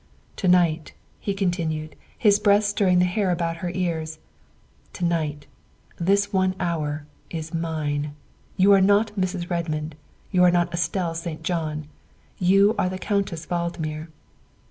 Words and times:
"To 0.37 0.47
night," 0.47 0.93
he 1.19 1.35
continued, 1.35 1.95
his 2.17 2.39
breath 2.39 2.63
stirring 2.63 2.97
the 2.97 3.05
hair 3.05 3.29
about 3.29 3.57
her 3.57 3.69
ears," 3.69 4.17
to 4.93 5.05
night, 5.05 5.45
this 5.97 6.33
one 6.33 6.55
hour, 6.59 7.05
is 7.29 7.53
mine. 7.53 8.15
You 8.57 8.73
are 8.73 8.81
not 8.81 9.11
Mrs. 9.15 9.51
Redmond, 9.51 9.93
you 10.31 10.43
are 10.43 10.49
not 10.49 10.73
Estelle 10.73 11.13
St. 11.13 11.43
John, 11.43 11.85
you 12.39 12.73
are 12.79 12.89
the 12.89 12.97
Countess 12.97 13.45
Valdmir." 13.45 14.07